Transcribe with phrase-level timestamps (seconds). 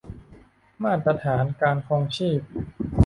[0.83, 2.39] มาตรฐานการครองชีพ